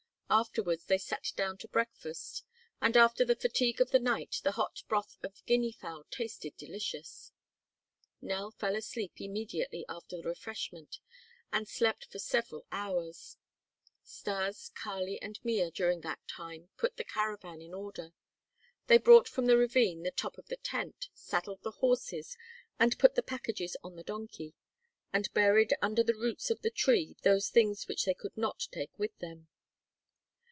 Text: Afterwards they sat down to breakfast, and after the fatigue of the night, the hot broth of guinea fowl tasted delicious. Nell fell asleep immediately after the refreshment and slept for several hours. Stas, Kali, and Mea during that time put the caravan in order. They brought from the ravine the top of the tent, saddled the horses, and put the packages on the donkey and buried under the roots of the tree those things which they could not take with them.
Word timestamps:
Afterwards 0.33 0.85
they 0.85 0.97
sat 0.97 1.33
down 1.35 1.57
to 1.57 1.67
breakfast, 1.67 2.45
and 2.81 2.95
after 2.95 3.25
the 3.25 3.35
fatigue 3.35 3.81
of 3.81 3.91
the 3.91 3.99
night, 3.99 4.39
the 4.45 4.53
hot 4.53 4.81
broth 4.87 5.17
of 5.25 5.45
guinea 5.45 5.73
fowl 5.73 6.05
tasted 6.09 6.55
delicious. 6.55 7.33
Nell 8.21 8.49
fell 8.51 8.77
asleep 8.77 9.11
immediately 9.19 9.83
after 9.89 10.15
the 10.15 10.29
refreshment 10.29 10.99
and 11.51 11.67
slept 11.67 12.05
for 12.05 12.17
several 12.19 12.65
hours. 12.71 13.35
Stas, 14.05 14.71
Kali, 14.73 15.21
and 15.21 15.37
Mea 15.43 15.69
during 15.69 15.99
that 15.99 16.25
time 16.29 16.69
put 16.77 16.95
the 16.95 17.03
caravan 17.03 17.61
in 17.61 17.73
order. 17.73 18.13
They 18.87 18.99
brought 18.99 19.27
from 19.27 19.47
the 19.47 19.57
ravine 19.57 20.03
the 20.03 20.11
top 20.11 20.37
of 20.37 20.47
the 20.47 20.55
tent, 20.55 21.09
saddled 21.13 21.61
the 21.63 21.71
horses, 21.71 22.37
and 22.79 22.97
put 22.97 23.15
the 23.15 23.21
packages 23.21 23.75
on 23.83 23.97
the 23.97 24.01
donkey 24.03 24.53
and 25.11 25.27
buried 25.33 25.73
under 25.81 26.03
the 26.05 26.15
roots 26.15 26.49
of 26.49 26.61
the 26.61 26.71
tree 26.71 27.17
those 27.23 27.49
things 27.49 27.89
which 27.89 28.05
they 28.05 28.13
could 28.13 28.37
not 28.37 28.69
take 28.71 28.97
with 28.97 29.17
them. 29.19 29.49